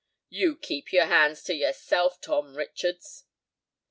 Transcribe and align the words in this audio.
"You 0.29 0.57
keep 0.57 0.91
your 0.91 1.05
hands 1.05 1.43
to 1.43 1.53
yourself, 1.53 2.19
Tom 2.21 2.55
Richards." 2.55 3.25